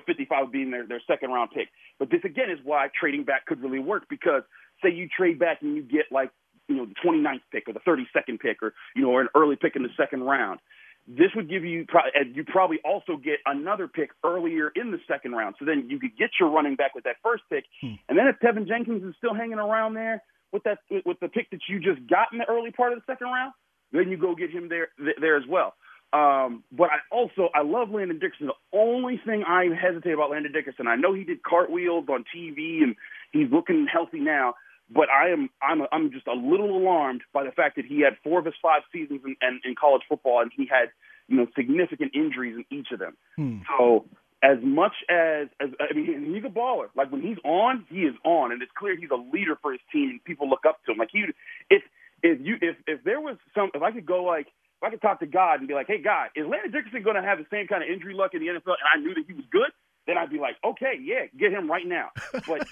55 0.01 0.53
being 0.53 0.71
their, 0.71 0.87
their 0.87 1.03
second 1.07 1.31
round 1.31 1.51
pick. 1.55 1.69
But 1.99 2.11
this 2.11 2.21
again 2.25 2.51
is 2.51 2.59
why 2.65 2.89
trading 2.99 3.25
back 3.25 3.47
could 3.47 3.63
really 3.63 3.79
work 3.79 4.05
because 4.09 4.43
say 4.83 4.91
you 4.91 5.09
trade 5.09 5.39
back 5.39 5.63
and 5.63 5.77
you 5.77 5.83
get 5.83 6.07
like, 6.11 6.31
you 6.69 6.77
know, 6.77 6.87
the 6.87 6.95
29th 7.05 7.41
pick 7.51 7.69
or 7.69 7.73
the 7.73 7.81
32nd 7.81 8.41
pick 8.41 8.63
or, 8.63 8.73
you 8.95 9.03
know, 9.03 9.11
or 9.11 9.21
an 9.21 9.29
early 9.35 9.57
pick 9.57 9.77
in 9.77 9.83
the 9.83 9.91
second 9.97 10.23
round. 10.23 10.61
This 11.09 11.31
would 11.35 11.51
give 11.51 11.65
you, 11.65 11.85
you 12.33 12.45
probably 12.45 12.79
also 12.85 13.17
get 13.17 13.39
another 13.45 13.89
pick 13.89 14.11
earlier 14.25 14.71
in 14.77 14.93
the 14.93 15.01
second 15.09 15.33
round. 15.33 15.57
So 15.59 15.65
then 15.65 15.89
you 15.91 15.99
could 15.99 16.17
get 16.17 16.31
your 16.39 16.51
running 16.51 16.77
back 16.77 16.95
with 16.95 17.05
that 17.05 17.17
first 17.23 17.43
pick. 17.51 17.65
Hmm. 17.81 17.95
And 18.09 18.17
then 18.17 18.29
if 18.29 18.39
Teven 18.39 18.69
Jenkins 18.69 19.03
is 19.03 19.15
still 19.19 19.35
hanging 19.35 19.59
around 19.59 19.95
there 19.95 20.23
with 20.53 20.63
that, 20.63 20.79
with 21.05 21.19
the 21.21 21.29
pick 21.29 21.51
that 21.51 21.61
you 21.69 21.81
just 21.81 22.07
got 22.09 22.29
in 22.33 22.39
the 22.39 22.49
early 22.49 22.71
part 22.71 22.93
of 22.93 23.01
the 23.01 23.13
second 23.13 23.27
round, 23.27 23.53
then 23.91 24.11
you 24.11 24.17
go 24.17 24.35
get 24.35 24.51
him 24.51 24.69
there, 24.69 24.89
there 25.21 25.37
as 25.37 25.45
well. 25.49 25.75
Um, 26.13 26.63
but 26.71 26.91
I 26.91 26.99
also 27.11 27.49
I 27.55 27.63
love 27.63 27.91
Landon 27.91 28.19
Dickerson. 28.19 28.49
The 28.49 28.79
only 28.79 29.19
thing 29.25 29.45
I 29.47 29.69
hesitate 29.75 30.13
about 30.13 30.31
Landon 30.31 30.53
Dickerson, 30.53 30.87
I 30.87 30.97
know 30.97 31.15
he 31.15 31.25
did 31.25 31.43
cartwheels 31.43 32.07
on 32.09 32.25
TV 32.35 32.83
and 32.83 32.97
he's 33.33 33.51
looking 33.51 33.87
healthy 33.91 34.21
now, 34.21 34.55
but 34.91 35.09
I 35.09 35.31
am 35.31 35.49
I'm 35.63 35.81
a, 35.81 35.89
I'm 35.91 36.13
just 36.13 36.27
a 36.27 36.35
little 36.35 36.77
alarmed 36.77 37.23
by 37.33 37.45
the 37.45 37.51
fact 37.51 37.77
that 37.77 37.87
he 37.87 38.01
had 38.01 38.19
four 38.23 38.39
of 38.39 38.45
his 38.45 38.55
five 38.61 38.83
seasons 38.93 39.23
in, 39.25 39.37
in, 39.41 39.61
in 39.65 39.75
college 39.75 40.03
football 40.07 40.43
and 40.43 40.51
he 40.55 40.67
had 40.67 40.91
you 41.29 41.37
know 41.39 41.47
significant 41.57 42.13
injuries 42.15 42.57
in 42.57 42.79
each 42.79 42.89
of 42.93 42.99
them. 42.99 43.17
Hmm. 43.37 43.59
So 43.79 44.05
as 44.43 44.59
much 44.63 44.95
as 45.09 45.49
as 45.61 45.71
I 45.81 45.95
mean 45.95 46.35
he's 46.35 46.45
a 46.45 46.53
baller. 46.53 46.89
Like 46.95 47.11
when 47.11 47.23
he's 47.23 47.39
on, 47.45 47.87
he 47.89 48.01
is 48.01 48.15
on, 48.25 48.53
and 48.53 48.61
it's 48.61 48.73
clear 48.77 48.97
he's 48.97 49.11
a 49.11 49.17
leader 49.17 49.57
for 49.63 49.73
his 49.73 49.81
team. 49.93 50.11
and 50.11 50.25
People 50.25 50.51
look 50.51 50.67
up 50.69 50.85
to 50.85 50.93
him. 50.93 50.99
Like 50.99 51.11
he 51.13 51.25
if 51.71 51.83
if 52.23 52.39
you 52.43 52.57
if 52.61 52.77
if 52.87 53.05
there 53.05 53.21
was 53.21 53.37
some 53.55 53.71
if 53.75 53.83
I 53.83 53.93
could 53.93 54.07
go 54.07 54.25
like 54.25 54.49
if 54.83 54.87
I 54.87 54.91
could 54.91 55.03
talk 55.03 55.21
to 55.21 55.27
God 55.27 55.61
and 55.61 55.69
be 55.69 55.75
like, 55.75 55.87
hey, 55.87 55.99
God, 56.03 56.31
is 56.35 56.45
Landon 56.45 56.73
Dickerson 56.73 57.03
going 57.03 57.15
to 57.15 57.23
have 57.23 57.39
the 57.39 57.47
same 57.51 57.69
kind 57.69 57.85
of 57.85 57.89
injury 57.89 58.15
luck 58.15 58.35
in 58.35 58.41
the 58.41 58.47
NFL? 58.47 58.75
And 58.75 58.91
I 58.93 58.99
knew 58.99 59.15
that 59.15 59.25
he 59.27 59.33
was 59.33 59.45
good. 59.51 59.71
then 60.09 60.19
I'd 60.19 60.31
be 60.31 60.41
like, 60.41 60.57
okay, 60.65 60.95
yeah, 61.01 61.27
get 61.39 61.53
him 61.53 61.71
right 61.71 61.87
now. 61.87 62.11
But 62.47 62.67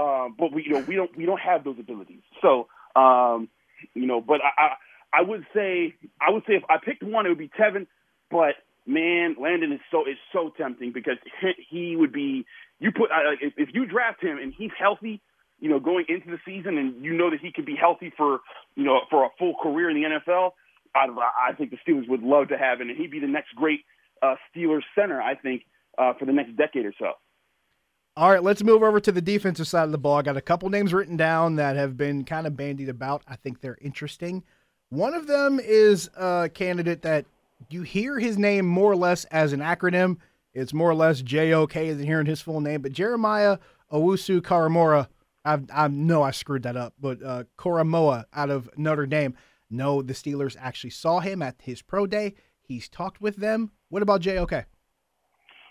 um, 0.00 0.36
but 0.38 0.52
we 0.52 0.64
you 0.64 0.72
know 0.72 0.80
we 0.80 0.94
don't 0.94 1.14
we 1.16 1.26
don't 1.26 1.40
have 1.40 1.64
those 1.64 1.76
abilities. 1.78 2.22
So 2.42 2.68
um, 2.94 3.48
you 3.94 4.06
know, 4.06 4.20
but 4.20 4.40
I, 4.42 4.62
I 4.62 5.20
I 5.20 5.22
would 5.22 5.46
say 5.54 5.94
I 6.20 6.30
would 6.30 6.44
say 6.46 6.54
if 6.54 6.62
I 6.68 6.76
picked 6.82 7.02
one, 7.02 7.26
it 7.26 7.30
would 7.30 7.38
be 7.38 7.48
Teven. 7.48 7.86
But 8.30 8.54
man, 8.86 9.36
Landon 9.40 9.72
is 9.72 9.80
so 9.90 10.02
is 10.06 10.16
so 10.32 10.52
tempting 10.56 10.92
because 10.92 11.16
he, 11.40 11.52
he 11.68 11.96
would 11.96 12.12
be. 12.12 12.46
You 12.78 12.92
put 12.92 13.10
uh, 13.10 13.32
if, 13.40 13.54
if 13.56 13.68
you 13.74 13.86
draft 13.86 14.22
him 14.22 14.38
and 14.38 14.54
he's 14.56 14.70
healthy, 14.78 15.20
you 15.58 15.68
know, 15.68 15.80
going 15.80 16.06
into 16.08 16.30
the 16.30 16.38
season, 16.46 16.78
and 16.78 17.04
you 17.04 17.12
know 17.14 17.30
that 17.30 17.40
he 17.40 17.52
could 17.52 17.66
be 17.66 17.76
healthy 17.76 18.12
for 18.16 18.40
you 18.76 18.84
know 18.84 19.00
for 19.10 19.24
a 19.24 19.28
full 19.38 19.54
career 19.62 19.90
in 19.90 20.00
the 20.00 20.08
NFL. 20.08 20.52
I, 20.94 21.06
I 21.50 21.52
think 21.54 21.70
the 21.70 21.78
Steelers 21.86 22.08
would 22.08 22.22
love 22.22 22.48
to 22.48 22.58
have 22.58 22.80
him, 22.80 22.88
and 22.88 22.98
he'd 22.98 23.10
be 23.10 23.20
the 23.20 23.26
next 23.26 23.54
great 23.54 23.80
uh, 24.22 24.34
Steelers 24.54 24.82
center. 24.94 25.20
I 25.20 25.34
think 25.34 25.62
uh, 25.98 26.14
for 26.18 26.24
the 26.24 26.32
next 26.32 26.56
decade 26.56 26.86
or 26.86 26.94
so. 26.98 27.12
All 28.16 28.30
right, 28.30 28.42
let's 28.42 28.62
move 28.62 28.82
over 28.82 29.00
to 29.00 29.12
the 29.12 29.20
defensive 29.20 29.68
side 29.68 29.84
of 29.84 29.92
the 29.92 29.98
ball. 29.98 30.16
I 30.16 30.22
got 30.22 30.36
a 30.36 30.42
couple 30.42 30.68
names 30.68 30.92
written 30.92 31.16
down 31.16 31.56
that 31.56 31.76
have 31.76 31.96
been 31.96 32.24
kind 32.24 32.46
of 32.46 32.56
bandied 32.56 32.88
about. 32.88 33.22
I 33.28 33.36
think 33.36 33.60
they're 33.60 33.78
interesting. 33.80 34.42
One 34.88 35.14
of 35.14 35.28
them 35.28 35.60
is 35.62 36.10
a 36.16 36.50
candidate 36.52 37.02
that 37.02 37.24
you 37.68 37.82
hear 37.82 38.18
his 38.18 38.36
name 38.36 38.66
more 38.66 38.90
or 38.90 38.96
less 38.96 39.24
as 39.26 39.52
an 39.52 39.60
acronym. 39.60 40.16
It's 40.52 40.74
more 40.74 40.90
or 40.90 40.94
less 40.94 41.22
JOK 41.22 41.72
than 41.72 42.04
hearing 42.04 42.26
his 42.26 42.40
full 42.40 42.60
name. 42.60 42.82
But 42.82 42.92
Jeremiah 42.92 43.58
Owusu 43.92 44.40
Karamora, 44.40 45.06
I, 45.44 45.88
know 45.88 46.22
I 46.22 46.32
screwed 46.32 46.64
that 46.64 46.76
up, 46.76 46.94
but 47.00 47.22
uh, 47.22 47.44
Koramoah 47.56 48.24
out 48.34 48.50
of 48.50 48.68
Notre 48.76 49.06
Dame. 49.06 49.34
No, 49.70 50.02
the 50.02 50.14
Steelers 50.14 50.56
actually 50.58 50.90
saw 50.90 51.20
him 51.20 51.42
at 51.42 51.56
his 51.62 51.80
pro 51.80 52.06
day. 52.06 52.34
He's 52.60 52.88
talked 52.88 53.20
with 53.20 53.36
them. 53.36 53.70
What 53.88 54.02
about 54.02 54.20
JOK? 54.20 54.66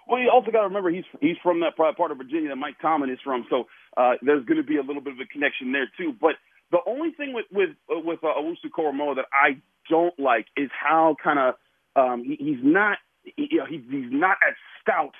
Well, 0.07 0.19
you 0.19 0.31
also 0.33 0.49
got 0.49 0.61
to 0.61 0.67
remember 0.67 0.89
he's 0.89 1.03
he's 1.21 1.37
from 1.43 1.59
that 1.59 1.77
part 1.77 2.11
of 2.11 2.17
Virginia 2.17 2.49
that 2.49 2.55
Mike 2.55 2.79
Tomlin 2.81 3.11
is 3.11 3.19
from, 3.23 3.45
so 3.49 3.65
uh, 3.95 4.13
there's 4.23 4.43
going 4.45 4.57
to 4.57 4.63
be 4.63 4.77
a 4.77 4.81
little 4.81 5.03
bit 5.03 5.13
of 5.13 5.19
a 5.19 5.25
connection 5.25 5.71
there 5.71 5.87
too. 5.97 6.15
But 6.19 6.33
the 6.71 6.79
only 6.87 7.11
thing 7.11 7.33
with 7.33 7.45
with 7.51 7.69
uh, 7.91 7.99
with 7.99 8.23
uh, 8.23 8.27
Owusu 8.27 8.71
Koramoah 8.75 9.17
that 9.17 9.25
I 9.31 9.61
don't 9.87 10.17
like 10.19 10.47
is 10.57 10.71
how 10.73 11.15
kind 11.23 11.37
of 11.37 11.53
um, 11.95 12.23
he, 12.23 12.37
he's 12.39 12.63
not 12.63 12.97
he, 13.23 13.49
you 13.51 13.57
know, 13.59 13.65
he's 13.69 13.81
he's 13.89 14.11
not 14.11 14.37
as 14.47 14.55
stout 14.81 15.13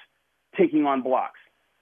taking 0.57 0.85
on 0.85 1.03
blocks, 1.03 1.39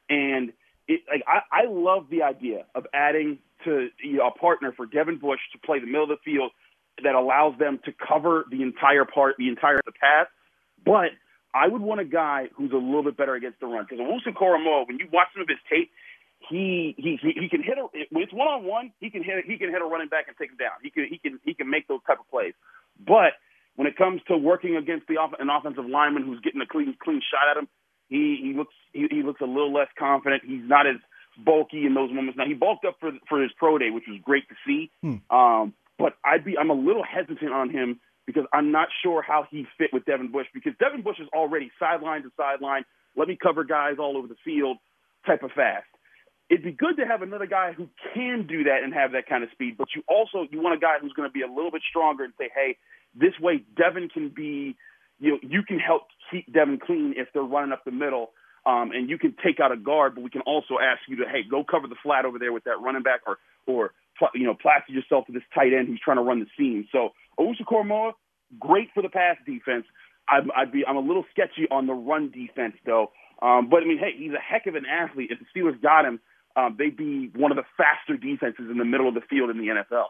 and 0.10 0.52
it, 0.90 1.02
like 1.10 1.24
I, 1.28 1.64
I 1.64 1.66
love 1.70 2.08
the 2.12 2.24
idea 2.24 2.66
of 2.76 2.88
adding 2.94 3.40
to 3.64 3.88
you 4.04 4.18
know, 4.18 4.28
a 4.28 4.38
partner 4.38 4.74
for 4.76 4.86
Devin 4.86 5.18
Bush 5.18 5.40
to 5.54 5.60
play 5.60 5.80
the 5.80 5.86
middle 5.86 6.04
of 6.04 6.10
the 6.10 6.18
field 6.26 6.52
that 7.04 7.16
allows 7.16 7.58
them 7.60 7.80
to 7.86 7.92
cover 7.92 8.46
the 8.50 8.62
entire 8.62 9.06
part, 9.06 9.36
the 9.38 9.50
entire 9.50 9.80
the 9.86 9.92
pass, 9.92 10.28
but 10.84 11.12
I 11.54 11.68
would 11.68 11.82
want 11.82 12.02
a 12.02 12.06
guy 12.06 12.50
who's 12.56 12.72
a 12.72 12.78
little 12.78 13.04
bit 13.04 13.18
better 13.18 13.36
against 13.36 13.60
the 13.60 13.68
run 13.68 13.86
because 13.90 14.00
Owusu 14.00 14.36
Koramoah, 14.36 14.88
when 14.88 15.00
you 15.00 15.08
watch 15.12 15.28
some 15.34 15.42
of 15.42 15.48
his 15.48 15.58
tape, 15.70 15.92
he 16.50 16.94
he 16.98 17.18
he, 17.22 17.34
he 17.42 17.50
can 17.50 17.64
hit 17.64 17.78
a 17.78 17.88
when 18.12 18.24
it's 18.24 18.34
one 18.34 18.48
on 18.48 18.64
one, 18.64 18.92
he 19.00 19.10
can 19.10 19.24
hit 19.24 19.46
he 19.46 19.58
can 19.58 19.70
hit 19.70 19.82
a 19.82 19.86
running 19.86 20.08
back 20.08 20.28
and 20.28 20.38
take 20.38 20.52
him 20.52 20.58
down. 20.58 20.78
He 20.84 20.90
can 20.90 21.08
he 21.10 21.18
can 21.18 21.40
he 21.44 21.54
can 21.54 21.70
make 21.70 21.88
those 21.88 22.00
type 22.06 22.20
of 22.20 22.30
plays. 22.30 22.54
But 23.00 23.34
when 23.76 23.88
it 23.88 23.98
comes 23.98 24.22
to 24.28 24.38
working 24.38 24.76
against 24.76 25.08
the 25.08 25.18
off, 25.18 25.32
an 25.40 25.50
offensive 25.50 25.86
lineman 25.86 26.24
who's 26.24 26.40
getting 26.42 26.62
a 26.62 26.68
clean 26.68 26.96
clean 27.02 27.22
shot 27.22 27.50
at 27.50 27.58
him, 27.58 27.68
he 28.08 28.38
he 28.42 28.54
looks 28.54 28.74
he, 28.94 29.08
he 29.10 29.24
looks 29.24 29.42
a 29.42 29.46
little 29.46 29.74
less 29.74 29.90
confident. 29.98 30.44
He's 30.46 30.66
not 30.66 30.86
as 30.86 30.98
bulky 31.44 31.86
in 31.86 31.94
those 31.94 32.12
moments. 32.12 32.38
Now 32.38 32.46
he 32.46 32.54
bulked 32.54 32.86
up 32.86 32.98
for 33.00 33.12
for 33.28 33.42
his 33.42 33.52
pro 33.58 33.78
day, 33.78 33.90
which 33.90 34.06
was 34.08 34.20
great 34.24 34.48
to 34.50 34.56
see. 34.66 34.92
Hmm. 35.02 35.36
Um, 35.36 35.74
but 35.98 36.14
I'd 36.24 36.46
be 36.46 36.58
I'm 36.58 36.70
a 36.70 36.74
little 36.74 37.04
hesitant 37.04 37.52
on 37.52 37.70
him 37.70 38.00
because 38.26 38.44
I'm 38.54 38.72
not 38.72 38.90
sure 39.04 39.22
how 39.22 39.46
he 39.50 39.66
fit 39.78 39.90
with 39.94 40.06
Devin 40.06 40.32
Bush 40.32 40.48
because 40.54 40.74
Devin 40.80 41.02
Bush 41.02 41.18
is 41.20 41.28
already 41.34 41.72
sideline 41.80 42.24
to 42.24 42.32
sideline, 42.38 42.84
let 43.16 43.28
me 43.28 43.38
cover 43.42 43.64
guys 43.64 43.96
all 44.00 44.18
over 44.18 44.28
the 44.28 44.36
field 44.44 44.78
type 45.26 45.44
of 45.44 45.52
fast. 45.52 45.88
It'd 46.50 46.64
be 46.64 46.72
good 46.72 46.98
to 46.98 47.06
have 47.06 47.22
another 47.22 47.46
guy 47.46 47.74
who 47.74 47.90
can 48.14 48.48
do 48.48 48.66
that 48.66 48.84
and 48.84 48.94
have 48.94 49.12
that 49.12 49.28
kind 49.28 49.44
of 49.44 49.50
speed, 49.52 49.76
but 49.78 49.88
you 49.96 50.04
also 50.08 50.48
you 50.52 50.62
want 50.62 50.76
a 50.76 50.80
guy 50.80 50.96
who's 51.02 51.14
going 51.14 51.28
to 51.28 51.34
be 51.34 51.42
a 51.42 51.48
little 51.48 51.72
bit 51.72 51.82
stronger 51.90 52.24
and 52.24 52.34
say, 52.38 52.50
hey, 52.54 52.78
this 53.16 53.34
way 53.40 53.64
Devin 53.76 54.10
can 54.10 54.30
be, 54.30 54.76
you 55.20 55.32
know, 55.32 55.40
you 55.42 55.64
can 55.64 55.80
help 55.80 56.04
keep 56.32 56.52
Devin 56.52 56.80
clean 56.86 57.16
if 57.18 57.28
they're 57.34 57.44
running 57.44 57.72
up 57.72 57.84
the 57.86 57.92
middle. 57.92 58.32
Um, 58.66 58.92
and 58.92 59.10
you 59.10 59.18
can 59.18 59.34
take 59.44 59.62
out 59.62 59.72
a 59.72 59.78
guard, 59.78 60.16
but 60.16 60.26
we 60.26 60.30
can 60.30 60.42
also 60.42 60.76
ask 60.76 61.00
you 61.08 61.16
to, 61.18 61.24
hey, 61.24 61.40
go 61.50 61.64
cover 61.64 61.88
the 61.88 61.96
flat 62.04 62.26
over 62.26 62.38
there 62.38 62.52
with 62.52 62.66
that 62.66 62.82
running 62.82 63.02
back, 63.02 63.22
or, 63.26 63.38
or 63.66 63.94
you 64.34 64.46
know, 64.46 64.54
plaster 64.54 64.92
yourself 64.94 65.26
to 65.28 65.32
this 65.32 65.44
tight 65.54 65.74
end 65.74 65.88
who's 65.88 66.02
trying 66.04 66.18
to 66.18 66.24
run 66.24 66.40
the 66.40 66.48
seam. 66.58 66.88
So 66.92 67.10
Owusu 67.40 67.66
Koramoah, 67.66 68.14
great 68.60 68.90
for 68.94 69.02
the 69.02 69.10
pass 69.10 69.38
defense. 69.46 69.86
I'd, 70.30 70.44
I'd 70.56 70.72
be 70.72 70.86
I'm 70.86 70.98
a 70.98 71.02
little 71.02 71.26
sketchy 71.32 71.68
on 71.72 71.88
the 71.88 71.94
run 71.94 72.32
defense 72.32 72.76
though. 72.86 73.12
Um, 73.42 73.70
but 73.70 73.84
I 73.84 73.86
mean, 73.86 74.00
hey, 74.00 74.14
he's 74.18 74.32
a 74.32 74.42
heck 74.42 74.68
of 74.68 74.76
an 74.76 74.86
athlete. 74.86 75.32
If 75.32 75.40
the 75.40 75.46
Steelers 75.60 75.82
got 75.82 76.06
him, 76.06 76.20
um, 76.56 76.76
they'd 76.78 76.98
be 76.98 77.30
one 77.36 77.52
of 77.52 77.58
the 77.58 77.64
faster 77.78 78.18
defenses 78.18 78.66
in 78.72 78.78
the 78.78 78.86
middle 78.86 79.08
of 79.08 79.14
the 79.14 79.22
field 79.22 79.50
in 79.50 79.58
the 79.58 79.68
NFL. 79.68 80.06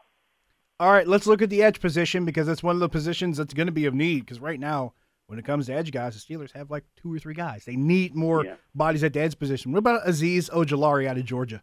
All 0.79 0.91
right, 0.91 1.07
let's 1.07 1.27
look 1.27 1.41
at 1.41 1.49
the 1.49 1.63
edge 1.63 1.81
position 1.81 2.23
because 2.23 2.47
that's 2.47 2.63
one 2.63 2.75
of 2.75 2.79
the 2.79 2.89
positions 2.89 3.37
that's 3.37 3.53
going 3.53 3.65
to 3.65 3.73
be 3.73 3.85
of 3.85 3.93
need. 3.93 4.21
Because 4.21 4.39
right 4.39 4.59
now, 4.59 4.93
when 5.25 5.39
it 5.39 5.45
comes 5.45 5.65
to 5.65 5.73
edge 5.73 5.91
guys, 5.91 6.13
the 6.13 6.35
Steelers 6.35 6.51
have 6.53 6.71
like 6.71 6.83
two 6.95 7.13
or 7.13 7.19
three 7.19 7.33
guys. 7.33 7.65
They 7.65 7.75
need 7.75 8.15
more 8.15 8.45
yeah. 8.45 8.55
bodies 8.73 9.03
at 9.03 9.13
the 9.13 9.19
edge 9.19 9.37
position. 9.37 9.71
What 9.71 9.79
about 9.79 10.05
Azeez 10.05 10.49
Ojulari 10.51 11.07
out 11.07 11.17
of 11.17 11.25
Georgia? 11.25 11.61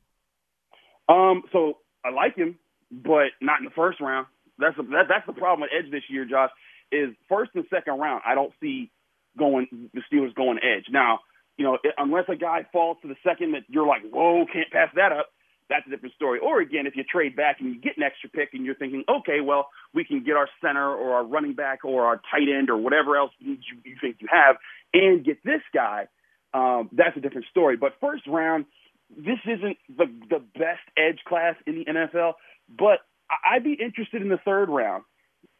Um, 1.09 1.43
so 1.53 1.79
I 2.05 2.11
like 2.11 2.37
him, 2.37 2.59
but 2.91 3.33
not 3.41 3.61
in 3.61 3.65
the 3.65 3.75
first 3.75 4.01
round. 4.01 4.27
That's 4.59 4.79
a, 4.79 4.83
that, 4.83 5.07
that's 5.09 5.27
the 5.27 5.33
problem 5.33 5.63
with 5.63 5.71
edge 5.77 5.91
this 5.91 6.05
year, 6.09 6.25
Josh 6.25 6.51
is 6.93 7.11
first 7.29 7.51
and 7.55 7.65
second 7.71 7.99
round. 7.99 8.23
I 8.27 8.35
don't 8.35 8.53
see 8.61 8.91
going 9.39 9.91
the 9.93 10.03
Steelers 10.13 10.35
going 10.35 10.59
edge 10.59 10.87
now. 10.91 11.21
You 11.57 11.65
know, 11.65 11.79
unless 11.99 12.25
a 12.29 12.37
guy 12.37 12.67
falls 12.73 12.99
to 13.03 13.09
the 13.09 13.17
second 13.25 13.53
that 13.53 13.63
you're 13.69 13.87
like, 13.87 14.03
whoa, 14.11 14.45
can't 14.53 14.71
pass 14.73 14.89
that 14.97 15.13
up. 15.13 15.29
That's 15.71 15.87
a 15.87 15.91
different 15.91 16.15
story. 16.15 16.41
Or 16.41 16.61
again, 16.61 16.87
if 16.87 16.95
you 16.95 17.05
trade 17.05 17.37
back 17.37 17.57
and 17.61 17.75
you 17.75 17.81
get 17.81 17.97
an 17.97 18.03
extra 18.03 18.29
pick 18.29 18.51
and 18.53 18.67
you're 18.67 18.75
thinking, 18.75 19.05
okay, 19.09 19.41
well, 19.41 19.69
we 19.95 20.05
can 20.05 20.23
get 20.23 20.37
our 20.37 20.49
center 20.61 20.91
or 20.91 21.15
our 21.15 21.25
running 21.25 21.55
back 21.55 21.85
or 21.85 22.05
our 22.05 22.17
tight 22.31 22.49
end 22.53 22.71
or 22.71 22.77
whatever 22.77 23.17
else 23.17 23.31
you, 23.39 23.57
you 23.85 23.97
think 24.01 24.17
you 24.21 24.29
have 24.31 24.57
and 24.93 25.25
get 25.25 25.43
this 25.45 25.63
guy, 25.73 26.07
um, 26.53 26.91
that's 26.93 27.17
a 27.17 27.21
different 27.21 27.47
story. 27.51 27.77
But 27.77 27.95
first 28.01 28.27
round, 28.27 28.67
this 29.11 29.39
isn't 29.47 29.77
the 29.89 30.07
the 30.31 30.41
best 30.55 30.83
edge 30.97 31.21
class 31.27 31.57
in 31.67 31.77
the 31.77 31.85
NFL, 31.85 32.35
but 32.69 33.01
I'd 33.45 33.65
be 33.65 33.75
interested 33.75 34.23
in 34.23 34.29
the 34.29 34.39
third 34.45 34.69
round. 34.69 35.05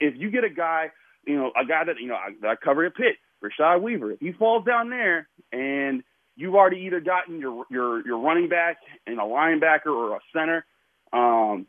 If 0.01 0.15
you 0.17 0.31
get 0.31 0.45
a 0.45 0.51
guy 0.51 0.91
you 1.27 1.37
know, 1.37 1.53
a 1.61 1.65
guy 1.67 1.85
that 1.85 1.97
you 2.01 2.09
know 2.09 2.17
I, 2.17 2.47
I 2.47 2.57
covered 2.57 2.87
a 2.87 2.91
Pitt, 2.91 3.17
Rashad 3.43 3.83
Weaver. 3.83 4.13
If 4.13 4.21
he 4.21 4.33
falls 4.33 4.65
down 4.65 4.91
there 4.91 5.29
and 5.53 6.03
you've 6.37 6.55
already 6.55 6.81
either 6.87 7.01
gotten 7.01 7.41
your 7.41 7.65
your 7.71 8.07
your 8.07 8.19
running 8.19 8.49
back 8.49 8.79
and 9.07 9.19
a 9.19 9.23
linebacker 9.23 9.87
or 9.87 10.17
a 10.17 10.21
center, 10.33 10.65
um, 11.13 11.67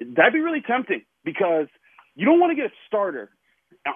that'd 0.00 0.32
be 0.32 0.40
really 0.40 0.62
tempting 0.62 1.02
because 1.24 1.66
you 2.14 2.26
don't 2.26 2.40
want 2.40 2.50
to 2.50 2.56
get 2.56 2.66
a 2.66 2.74
starter 2.86 3.30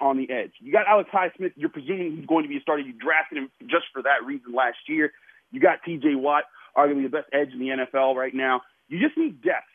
on 0.01 0.17
the 0.17 0.31
edge. 0.31 0.51
You 0.59 0.71
got 0.71 0.87
Alex 0.87 1.09
Highsmith. 1.13 1.51
You're 1.55 1.69
presuming 1.69 2.15
he's 2.17 2.25
going 2.25 2.43
to 2.43 2.49
be 2.49 2.57
a 2.57 2.61
starter. 2.61 2.81
You 2.81 2.93
drafted 2.93 3.37
him 3.37 3.51
just 3.63 3.85
for 3.93 4.01
that 4.03 4.25
reason 4.25 4.53
last 4.53 4.77
year. 4.87 5.11
You 5.51 5.59
got 5.59 5.83
T.J. 5.85 6.15
Watt, 6.15 6.43
arguably 6.77 7.03
the 7.03 7.09
best 7.09 7.29
edge 7.33 7.49
in 7.53 7.59
the 7.59 7.69
NFL 7.69 8.15
right 8.15 8.33
now. 8.33 8.61
You 8.87 8.99
just 8.99 9.17
need 9.17 9.41
depth, 9.41 9.65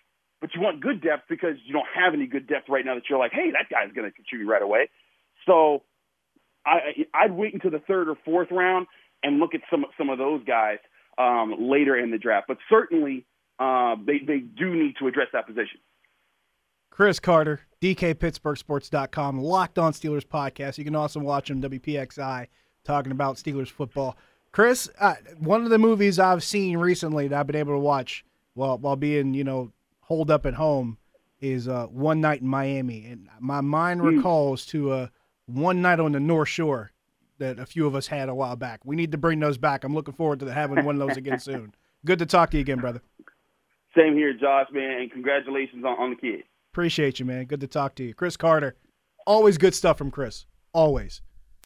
but 0.40 0.50
you 0.54 0.60
want 0.60 0.80
good 0.80 1.02
depth 1.02 1.24
because 1.28 1.56
you 1.64 1.72
don't 1.72 1.88
have 1.94 2.14
any 2.14 2.26
good 2.26 2.46
depth 2.46 2.68
right 2.68 2.84
now 2.84 2.94
that 2.94 3.04
you're 3.08 3.18
like, 3.18 3.32
hey, 3.32 3.50
that 3.52 3.68
guy's 3.70 3.92
going 3.94 4.08
to 4.08 4.14
contribute 4.14 4.48
right 4.48 4.62
away. 4.62 4.88
So 5.46 5.82
I, 6.64 7.06
I'd 7.14 7.32
wait 7.32 7.54
until 7.54 7.70
the 7.70 7.80
third 7.80 8.08
or 8.08 8.16
fourth 8.24 8.48
round 8.50 8.86
and 9.22 9.38
look 9.38 9.54
at 9.54 9.60
some 9.70 9.84
some 9.98 10.10
of 10.10 10.18
those 10.18 10.42
guys 10.44 10.78
um, 11.18 11.54
later 11.58 11.96
in 11.96 12.10
the 12.10 12.18
draft. 12.18 12.46
But 12.48 12.58
certainly, 12.68 13.26
uh, 13.58 13.96
they 14.04 14.18
they 14.18 14.38
do 14.38 14.74
need 14.74 14.96
to 14.98 15.08
address 15.08 15.28
that 15.32 15.46
position. 15.46 15.80
Chris 16.90 17.20
Carter, 17.20 17.60
DKPittsburghSports.com, 17.80 19.40
Locked 19.40 19.78
On 19.78 19.92
Steelers 19.92 20.26
podcast. 20.26 20.76
You 20.76 20.84
can 20.84 20.96
also 20.96 21.20
watch 21.20 21.48
him 21.48 21.62
WPXI 21.62 22.48
talking 22.84 23.12
about 23.12 23.36
Steelers 23.36 23.68
football. 23.70 24.16
Chris, 24.52 24.90
uh, 24.98 25.14
one 25.38 25.62
of 25.62 25.70
the 25.70 25.78
movies 25.78 26.18
I've 26.18 26.42
seen 26.42 26.78
recently 26.78 27.28
that 27.28 27.38
I've 27.38 27.46
been 27.46 27.56
able 27.56 27.74
to 27.74 27.78
watch 27.78 28.24
while 28.54 28.78
while 28.78 28.96
being 28.96 29.34
you 29.34 29.44
know 29.44 29.72
holed 30.00 30.30
up 30.30 30.44
at 30.46 30.54
home 30.54 30.98
is 31.40 31.68
uh, 31.68 31.86
One 31.86 32.20
Night 32.20 32.42
in 32.42 32.48
Miami, 32.48 33.06
and 33.06 33.28
my 33.38 33.60
mind 33.60 34.00
mm. 34.00 34.16
recalls 34.16 34.66
to 34.66 34.92
a 34.92 35.10
one 35.46 35.82
night 35.82 36.00
on 36.00 36.12
the 36.12 36.20
North 36.20 36.48
Shore 36.48 36.92
that 37.38 37.58
a 37.58 37.66
few 37.66 37.86
of 37.86 37.94
us 37.94 38.06
had 38.06 38.28
a 38.28 38.34
while 38.34 38.56
back. 38.56 38.80
We 38.84 38.96
need 38.96 39.12
to 39.12 39.18
bring 39.18 39.40
those 39.40 39.58
back. 39.58 39.84
I'm 39.84 39.94
looking 39.94 40.14
forward 40.14 40.40
to 40.40 40.52
having 40.52 40.84
one 40.84 41.00
of 41.00 41.08
those 41.08 41.16
again 41.16 41.38
soon. 41.38 41.74
Good 42.04 42.18
to 42.18 42.26
talk 42.26 42.50
to 42.50 42.56
you 42.56 42.60
again, 42.60 42.78
brother. 42.78 43.02
Same 43.96 44.14
here, 44.14 44.32
Josh, 44.32 44.68
man, 44.72 45.00
and 45.00 45.10
congratulations 45.10 45.84
on, 45.84 45.98
on 45.98 46.10
the 46.10 46.16
kid. 46.16 46.44
Appreciate 46.72 47.18
you, 47.18 47.24
man. 47.24 47.46
Good 47.46 47.60
to 47.60 47.66
talk 47.66 47.94
to 47.96 48.04
you. 48.04 48.14
Chris 48.14 48.36
Carter. 48.36 48.76
Always 49.26 49.58
good 49.58 49.74
stuff 49.74 49.98
from 49.98 50.10
Chris. 50.10 50.46
Always. 50.72 51.22